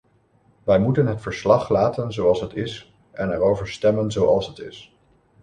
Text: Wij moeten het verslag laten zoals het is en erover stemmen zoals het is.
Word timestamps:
Wij 0.63 0.79
moeten 0.79 1.07
het 1.07 1.21
verslag 1.21 1.69
laten 1.69 2.13
zoals 2.13 2.41
het 2.41 2.53
is 2.53 2.95
en 3.11 3.31
erover 3.31 3.67
stemmen 3.67 4.11
zoals 4.11 4.47
het 4.47 4.59
is. 4.59 4.97